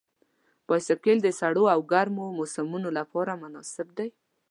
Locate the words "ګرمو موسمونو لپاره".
1.91-3.39